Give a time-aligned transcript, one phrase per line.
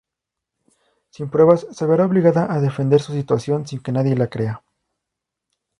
[1.11, 4.63] Sin pruebas, se verá obligada a defender su situación sin que nadie la crea.